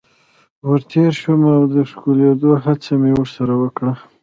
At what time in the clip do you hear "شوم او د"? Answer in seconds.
1.21-1.75